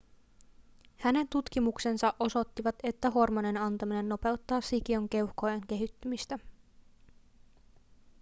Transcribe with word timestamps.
hänen 0.97 1.27
tutkimuksensa 1.29 2.13
osoittivat 2.19 2.75
että 2.83 3.09
hormonin 3.09 3.57
antaminen 3.57 4.09
nopeuttaa 4.09 4.61
sikiön 4.61 5.09
keuhkojen 5.09 5.61
kehittymistä 5.67 6.39